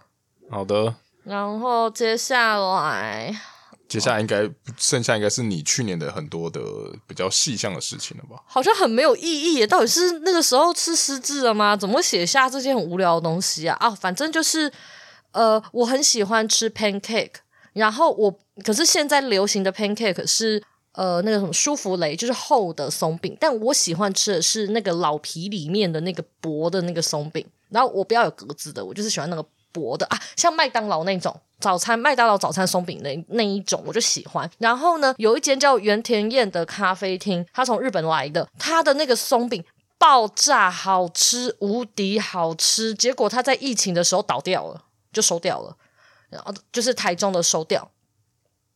[0.50, 0.94] 好的。
[1.24, 3.34] 然后接下来，
[3.88, 6.60] 接下来应该剩下应该是你去年的很多的
[7.06, 8.42] 比较细项的事情了吧？
[8.46, 9.66] 好像很没有意义耶。
[9.66, 11.76] 到底是那个时候吃失智了吗？
[11.76, 13.76] 怎么会写下这些很无聊的东西啊？
[13.80, 14.70] 啊，反正就是
[15.30, 17.34] 呃，我很喜欢吃 pancake。
[17.72, 20.62] 然后我，可是现在流行的 pancake 是
[20.92, 23.36] 呃那个什么舒芙蕾，就是厚的松饼。
[23.40, 27.46] 但我喜欢吃的是那个老皮里面的那个薄的那个松饼。
[27.70, 34.50] 然后我不要有格子的，我就是喜欢那个薄的啊，像麦当劳那种早餐，麦当劳早餐松饼那那一种我就喜欢。
[34.58, 39.64] 然后呢，有一间叫原田宴的咖啡厅，他从日本来的，他的那个松饼
[39.96, 42.94] 爆炸好吃，无敌好吃。
[42.94, 45.74] 结果他在疫情的时候倒掉了，就收掉了。
[46.28, 47.90] 然后就是台中的收掉，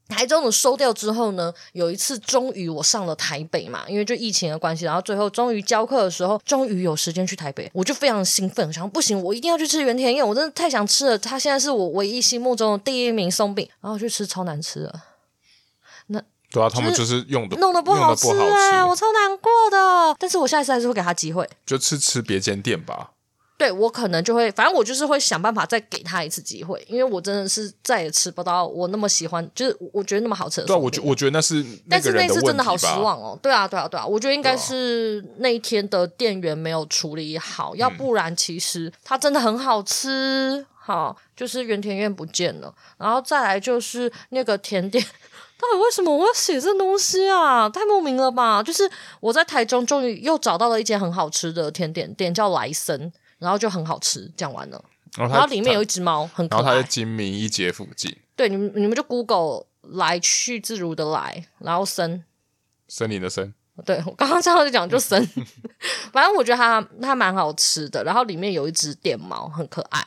[0.08, 15.00] 台中的收掉之后呢，有一次终于我上了台北嘛，因为就疫情的关系，然后最后终于教课的时候，终于有时间去台北，我就非常兴奋，想不行，我一定要去吃原田彦，我真的太想吃了，他现在是我唯一心目中的第一名松饼，然后去吃超难吃的，
[16.06, 18.28] 那对啊，他们就是用的弄得不好吃。
[18.28, 23.10] 哎，我超难过的，但是我下一次还是会给他机会，就吃吃别间店吧。
[23.58, 30.66] 对，我可能就会，反正我就是会想办法再给他一次机会，因为我真的是再也吃不到我那么喜欢，就是我觉得那么好吃的。
[30.66, 33.38] 对，我觉我觉得那是那，但是那次真的好失望哦。
[33.42, 40.66] 对啊，对啊，对啊，我觉得应该是那一天的店员没有处理好，要不然其实它真的很好吃。
[40.78, 45.02] 好，就是原田院不见了，然后再来就是那个甜点，
[45.58, 47.68] 到底为什么我要写这东西啊？
[47.68, 48.62] 太莫名了吧！
[48.62, 48.88] 就是
[49.18, 53.12] 我在台中终于又找到了一间很好吃的甜点店，叫莱森。
[53.38, 54.84] 然后就很好吃，讲完了。
[55.16, 56.58] 然后，里面有一只猫，很可爱。
[56.62, 58.14] 然后它在精明一街附近。
[58.34, 62.24] 对，你们你们就 Google 来去自如的来，然后森
[62.88, 63.54] 森林的森。
[63.84, 65.22] 对，我刚刚这样就讲就森。
[66.12, 68.02] 反正我觉得它它蛮好吃的。
[68.04, 70.04] 然后里面有一只电猫，很可爱，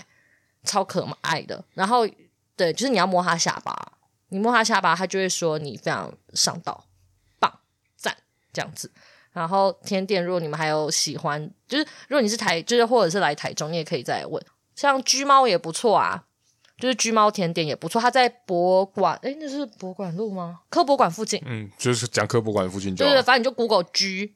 [0.63, 1.63] 超可爱的。
[1.73, 2.07] 然后
[2.55, 3.93] 对，就是你要摸它下巴，
[4.29, 6.85] 你摸它下巴，它就会说你非常上道，
[7.39, 7.59] 棒
[7.95, 8.15] 赞
[8.51, 8.91] 这样子。
[9.31, 14.43] 然后甜点，如果你们还有喜欢，就是如果你是台，就是或者是来台中，你也可以再问。
[14.75, 16.23] 像居猫也不错啊，
[16.79, 18.01] 就是居猫甜点也不错。
[18.01, 20.61] 它在博馆，诶，那是博馆路吗？
[20.69, 21.41] 科博馆附近。
[21.45, 23.05] 嗯，就是讲科博馆附近就。
[23.05, 24.33] 对对，反正你就 Google 居，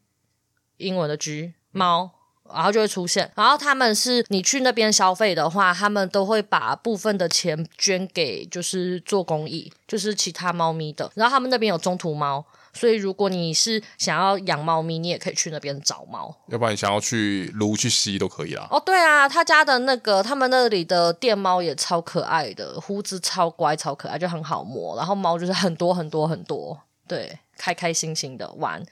[0.77, 2.12] 英文的居猫，
[2.53, 3.32] 然后就会出现。
[3.36, 11.12] 然后他们是你去那边消费的话，他们都会把部分的钱捐给，就是做公益，就是其他猫咪的。
[11.15, 12.45] 然后他们那边有中途猫。
[12.73, 16.36] 所以如果你是想要养猫咪，你也可以去那边找猫。
[16.47, 18.67] 要不然你想要去撸去吸都可以啦。
[18.69, 24.97] 哦，对啊，他家的那个他们那里的电猫也超可爱的，胡子超乖超可爱，就很好摸。
[24.97, 28.83] 然后猫就是很多很多很多，对，开开心心的玩。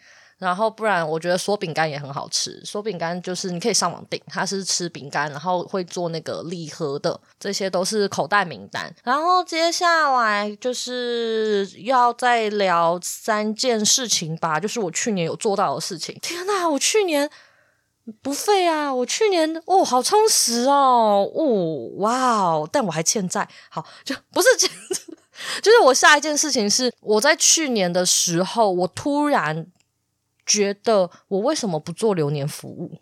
[0.42, 2.60] 然后不然，我觉得嗦饼干也很好吃。
[2.66, 8.92] 嗦饼干就是你可以上网订，它是吃饼干，然后会做那个礼盒的，这些都是口袋名单。
[9.04, 16.18] 然后接下来就是要再聊三件事情吧，就是我去年有做到的事情。
[16.24, 17.30] 天哪，我去年
[18.24, 18.92] 不废啊！
[18.92, 21.46] 我去年哦，好充实哦，哦，
[21.98, 22.70] 哇哦！
[22.72, 25.18] 但我还欠债，好，就不是这样子，
[25.62, 29.68] 就是我下一件事情是我在去年的时候，我突然。
[30.46, 33.00] 觉得我为什么不做流年服务？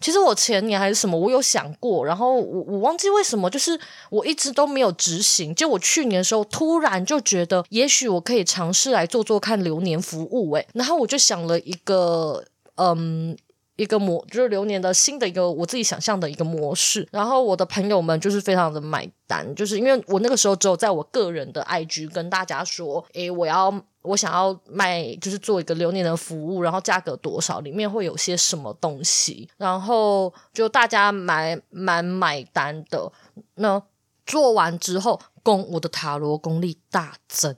[0.00, 3.78] 其实我前年还是什么，我有想过，然后我我忘记为什么，就是
[4.10, 5.54] 我一直都没有执行。
[5.54, 10.52] 就我去年的时候，突然就觉得，也许我可以尝试来做做看流年服务。
[10.54, 12.44] 诶，然后我就想了一个，
[12.74, 13.36] 嗯。
[13.76, 33.10] 一个模就是流年的新的一个我自己想象的一个模式，然后我的朋友们就是非常的买单，就是因为我那个时候只有在我个人的 IG 跟大家说，诶，我要我想要卖，就是做一个流年的服务，然后价格多少，里面会有些什么东西，然后就大家买蛮买单的。
[33.54, 33.82] 那
[34.26, 37.56] 做完之后，功我的塔罗功力大增，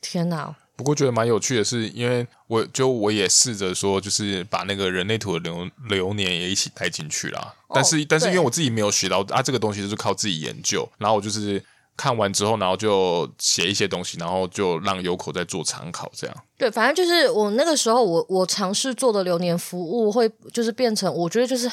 [0.00, 0.56] 天哪！
[0.76, 7.54] 不过觉得蛮有趣的是，因为我就我也试着说，就是把那个人类图的流流年也一起带进去啦。
[7.68, 10.86] 哦、但是但是因为我自己没有学到啊，这个东西就是靠自己研究。
[10.98, 11.64] 然后我就是
[11.96, 16.36] 看完之后，然后就写一些东西，然后就让 Yoko 再做参考，这样。
[16.58, 21.70] 对，反正就是我那个时候我我尝试做的流年服务会就是变成，我觉得就是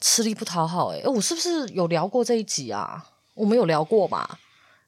[0.00, 1.00] 吃力不讨好、欸。
[1.00, 3.04] 诶，我是不是有聊过这一集啊？
[3.34, 4.38] 我们有聊过吧？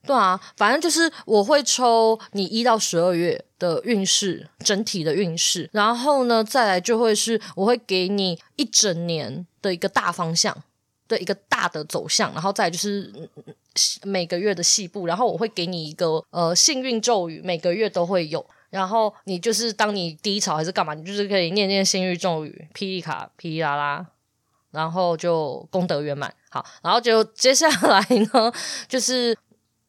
[0.05, 10.65] 对啊，反正就是我会抽你一到十二月的运势，整体的运势，然后呢，再来就会是我会给你一整年的一个大方向
[11.07, 13.13] 的一个大的走向，然后再来就是
[14.03, 24.07] 每个月的细部，然后我会给你一个呃幸运咒语，每个月都会有，然后你就是当你低潮还是干嘛，你就是可以念念幸运咒语，霹雳卡霹雳啦啦，
[24.73, 26.35] 然后就功德圆满。
[26.51, 28.53] 好，然后就接下来呢，
[28.89, 29.39] 就是。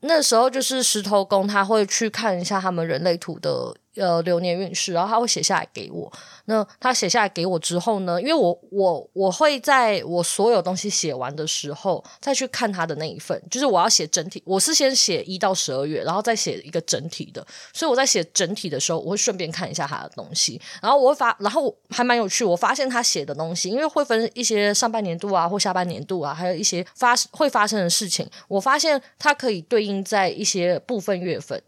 [0.05, 3.73] 那时候就是石头公，他会去看一下他们人类图的。
[3.95, 6.11] 呃，流年运势，然后他会写下来给我。
[6.45, 17.45] 那他写下来给我之后呢，因为我我我会在我所有东西写完的时候再去看他的那一份，就是我要写整体，我是先写一到十二月，然后再写一个整体的。
[17.71, 31.61] 所以我在写整体的时候，我会顺便看一下他的东西，然后我会发，然后还蛮有趣，我发现他写的东西，因为会分一些上半年度啊或下半年度啊，还有一些发会发生的事情，我发现它可以对应在一些部分月份。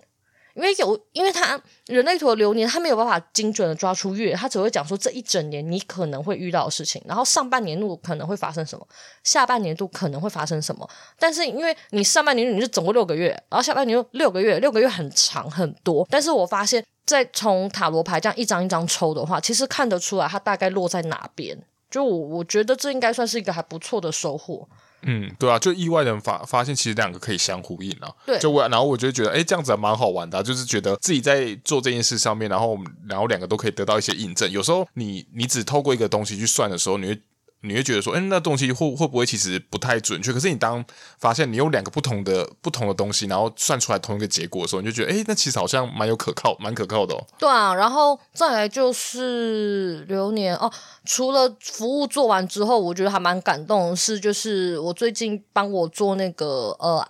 [0.56, 8.88] 因为有，因为他人类图的流年，他没有办法精准的抓出月，他只会讲说这一整年你可能会遇到的事情，然后上半年度可能会发生什么，
[9.24, 10.90] 下半年度可能会发生什么。
[11.20, 16.08] 但是因为你上半年度你是总共六个月，然后下半年度六个月，六个月很长很多。
[16.10, 21.58] 但是我发现，在从塔罗牌这样一张一张抽的话，其实看得出来它大概落在哪边。
[21.92, 24.68] 就我我觉得这应该算是一个还不错的收获。
[25.06, 28.12] 嗯，对啊，就意外的发发现，其实两个可以相呼应啊。
[28.26, 34.50] 对，就我，然后我就觉得，哎，这样子还蛮好玩的啊，就是觉得自己在做这件事上面，然后然后两个都可以得到一些印证。
[34.52, 37.22] 有时候你你只透过一个东西去算的时候，你会。
[37.62, 40.32] 你会觉得说，哎，那东西会会不会其实不太准确？
[40.32, 40.86] 可是你当
[41.18, 47.26] 发现你有两个不同的不同的东西，然后算出来同一个结果的时候，你就觉得，哎，那其实好像蛮有可靠，蛮可靠的哦。
[47.40, 50.72] 对啊，然后再来就是流年哦。
[51.06, 57.08] 除了服务做完之后，我觉得还蛮感动的是，就是我最近帮我做那个呃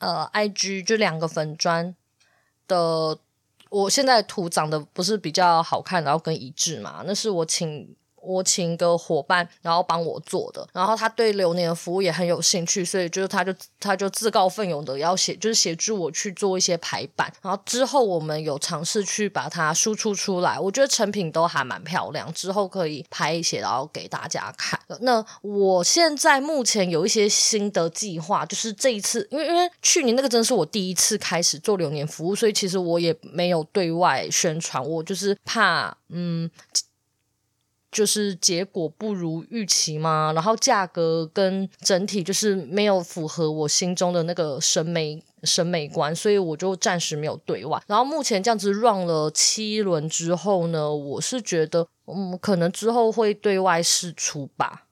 [0.00, 1.94] 呃 IG 就两个粉砖
[2.66, 3.18] 的，
[3.70, 7.96] 我现在图长得不是比较好看，然后跟一致嘛，那是我请。
[8.28, 24.78] 我请一个伙伴，然后帮我做的，然后他对流年的服务也很有兴趣，所以就是他就他就自告奋勇的要写，就是协助我去做一些排版，然后之后我们有尝试去把它输出出来，我觉得成品都还蛮漂亮，之后可以拍一些，然后给大家看。
[25.00, 36.50] 那我现在目前有一些新的计划，就是这一次，因为因为去年那个真是我第一次开始做流年服务，所以其实我也没有对外宣传，我就是怕嗯。
[37.90, 47.82] 就是结果不如预期嘛，然后价格跟整体就是没有符合我心中的那个审美审美观，所以我就暂时没有对外。
[47.86, 54.84] 然后目前这样子 run 了七轮之后呢，我是觉得嗯，可能之后会对外释出吧，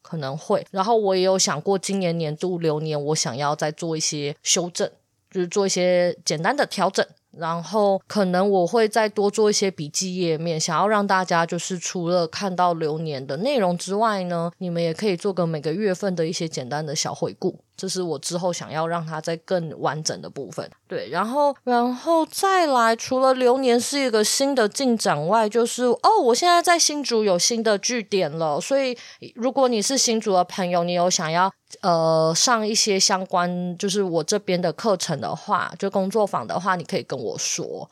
[0.00, 0.66] 可能会。
[0.70, 4.90] 然后我也有想过今年年度流年，我想要再做一些修正，
[5.30, 7.06] 就是做一些简单的调整。
[7.36, 17.58] 然后可能我会再多做一些笔记页面，想要让大家就是除了看到流年的内容之外呢，你们也可以做个每个月份的一些简单的小回顾。
[17.76, 28.94] 这是我之后想要让它再更完整的部分，对，然后，然后再来，除了流年是一个新的进展外，就是哦，我现在在新竹有新的据点了，所以
[29.34, 31.50] 如果你是新竹的朋友，你有想要
[31.82, 37.88] 呃上一些相关就是我这边的课程的话，就工作坊的话，你可以跟我说，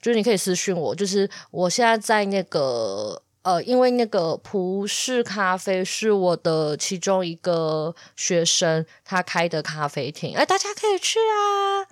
[0.00, 3.22] 就是你可以私信我，就是我现在在那个。
[3.42, 11.88] 呃，因为那个葡式咖啡是我的其中一个学生他开的咖啡厅，哎，大家可以去啊，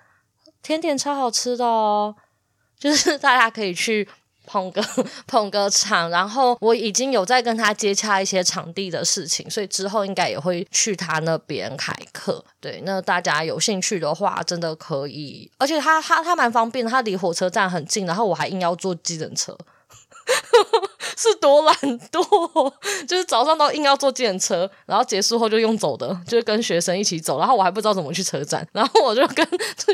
[0.63, 2.15] 甜点超好吃的哦，
[2.79, 4.07] 就是大家可以去
[4.49, 4.83] 捧个
[5.29, 12.43] 捧个场，然后我已经有在跟他接洽一些场地的事情，所以之后应该也会去他那边开课。
[12.61, 19.57] 对，那大家有兴趣的话，真的可以，而且他他他蛮方便，他离火车站很近，然后我还硬要坐计程车。
[21.17, 21.75] 是多懒
[22.13, 22.73] 惰，
[23.07, 29.47] 就是早上都硬要坐电车，然后结束后就用走的，就是跟学生一起走，然后我还不知道怎么去车站，然后我就跟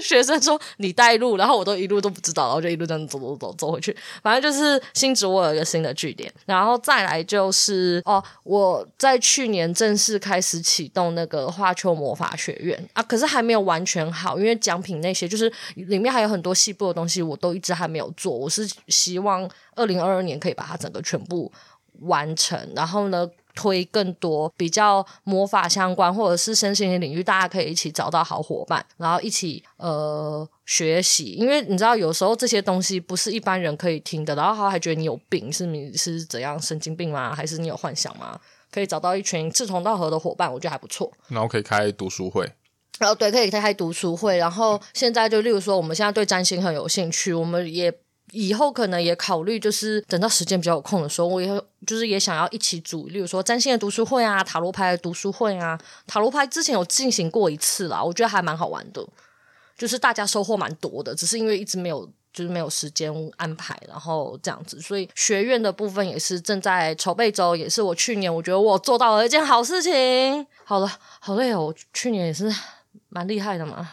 [0.03, 3.97] 学生说你带路，然后我都一路都不知道，然后就一路这样走走走走回去。
[4.22, 19.49] 反正就是新竹我有一个新的据点，然后再来就是哦，我在去年正式开始启动那个花秋魔法学院啊，可是还没有完全好，因为奖品那些就是里面还有很多细部的东西，我都一直还没有做，我是希望。
[19.77, 21.51] 二零二二年可以把它整个全部
[22.01, 31.33] 完成，然后呢，推更多比较魔法相关或者是身心灵领域，大家可以一起找到好伙伴，然后一起呃学习。
[31.33, 37.33] 因为你知道，有时候这些东西不是一般人可以听的，然后他还觉得你有病，是你是怎样神经病吗？
[37.33, 38.41] 还是你有幻想吗？
[38.72, 41.12] 可以找到一群志同道合的伙伴，我觉得还不错。
[41.29, 42.51] 然后可以开读书会，
[42.99, 44.37] 然后对，可以开读书会。
[44.37, 47.95] 然后现在就例如说，我们现在对占星很有兴趣，我们也。
[48.33, 51.49] 以后可能也考虑，就是等到时间比较有空的时候，我也
[51.87, 55.79] 就是也想要一起组，例如说占星的读书会啊，塔罗牌的读书会啊。
[56.07, 59.07] 塔罗牌之前有进行过一次啦，我觉得还蛮好玩的，
[59.77, 70.45] 就是大家收获蛮多的，只是因为一直没有就是没有时间安排，然后这样子，所以学院的部分也是正在筹备中，也是我去年我觉得我做到了一件好事情。
[70.64, 72.53] 好了，好累哦，我去年也是
[73.11, 73.93] 蛮厉害的嘛。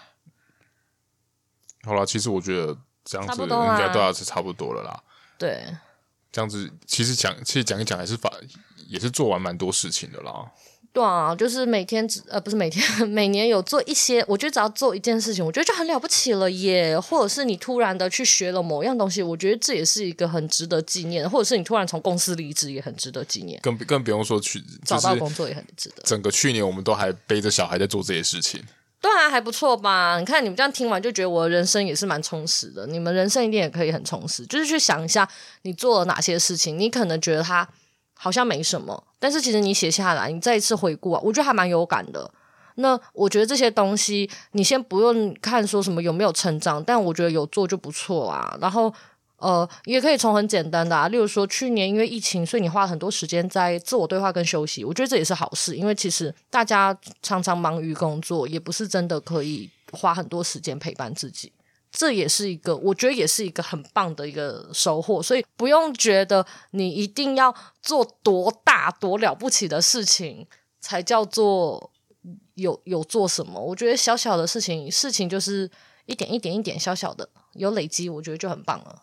[1.84, 2.78] 好了，其实我觉得。
[3.04, 5.04] 这样子应该都要是差不多了啦。
[5.38, 5.66] 对，
[6.32, 8.32] 这样子其实讲，其实讲一讲还是法，
[8.88, 10.52] 也是做完蛮多事情的啦。
[10.94, 17.00] 对啊，就是每天只呃不是每天， 每年有做一些，我觉得只要做一件事情，我觉得就很了不起了耶。
[17.00, 21.28] 或者是你突然的去学了某样东西，我觉得这也是一个很值得纪念。
[21.30, 23.58] 或者是你突然从公司离职，也很值得纪念。
[23.64, 26.04] 更更不用说去找到工作也很值得。
[26.04, 28.62] 整个去年我们都还背着小孩在做这些事情。
[29.02, 30.20] 对啊，还不错吧？
[30.20, 32.86] 你看你们这样听完就觉得我的人生也是蛮充实的。
[32.86, 35.28] 你们人生一定也可以很充实，就是去想一下
[35.64, 36.78] 你做了哪些事情。
[36.78, 37.68] 你可能觉得它
[38.14, 42.32] 好像没什么，但是其实你写下来，你再一次回顾啊，我觉得还蛮有感的。
[42.76, 48.58] 那我觉得这些东西，你先不用看说什么有没有成长，但我觉得有做就不错啦。
[48.62, 48.94] 然后。
[49.42, 61.52] 呃，也可以从很简单的啊，例如说去年因为疫情，所以你花很多时间在自我对话跟休息，我觉得这也是好事，因为其实大家常常忙于工作，也不是真的可以花很多时间陪伴自己，
[61.92, 70.46] 这也是一个我觉得也是一个很棒的一个收获，所以不用觉得你一定要做多大多了不起的事情
[70.80, 71.92] 才叫做
[72.54, 75.70] 有有做什么，我觉得小小的事情，事情就是
[76.06, 79.02] 一点一点一点小小的有累积，我觉得就很棒了。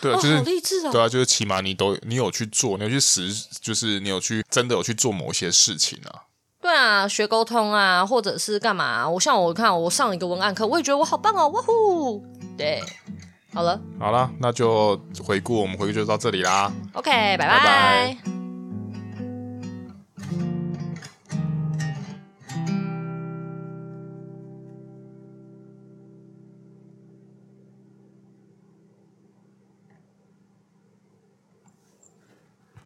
[0.00, 3.28] 对，就是、哦、好励志哦、对啊，就是起码你都你有去做，你有去实，
[3.60, 6.24] 就是你有去真的有去做某些事情啊。
[6.60, 9.08] 对啊，学沟通啊，或者是干嘛、啊？
[9.08, 12.24] 我像我看我上一个文案课，我也觉得我好棒哦，哇呼！
[12.56, 12.82] 对，
[13.52, 16.72] 好了，好了，那就回顾我们回顾就到这里啦。
[16.94, 17.46] OK，拜拜。
[17.46, 18.53] 拜拜。